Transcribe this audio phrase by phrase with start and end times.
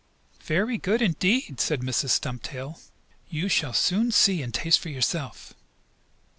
[0.43, 2.09] "Very good, indeed," said Mrs.
[2.09, 2.79] Stumptail.
[3.29, 5.53] "You shall soon see and taste for yourself."